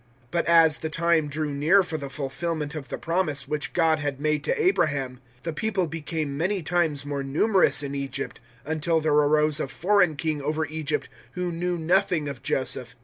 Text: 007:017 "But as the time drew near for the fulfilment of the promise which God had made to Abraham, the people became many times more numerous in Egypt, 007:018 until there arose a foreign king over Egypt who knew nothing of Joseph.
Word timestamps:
007:017 0.31 0.31
"But 0.31 0.45
as 0.47 0.77
the 0.79 0.89
time 0.89 1.27
drew 1.27 1.51
near 1.51 1.83
for 1.83 1.99
the 1.99 2.09
fulfilment 2.09 2.73
of 2.73 2.87
the 2.87 2.97
promise 2.97 3.47
which 3.47 3.71
God 3.71 3.99
had 3.99 4.19
made 4.19 4.43
to 4.45 4.59
Abraham, 4.59 5.19
the 5.43 5.53
people 5.53 5.85
became 5.85 6.35
many 6.35 6.63
times 6.63 7.05
more 7.05 7.21
numerous 7.21 7.83
in 7.83 7.93
Egypt, 7.93 8.39
007:018 8.65 8.71
until 8.71 8.99
there 8.99 9.13
arose 9.13 9.59
a 9.59 9.67
foreign 9.67 10.15
king 10.15 10.41
over 10.41 10.65
Egypt 10.65 11.07
who 11.33 11.51
knew 11.51 11.77
nothing 11.77 12.27
of 12.27 12.41
Joseph. 12.41 12.95